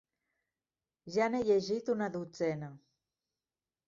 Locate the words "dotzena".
2.15-2.71